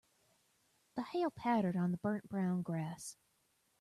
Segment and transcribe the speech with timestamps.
[0.95, 3.17] The hail pattered on the burnt brown grass.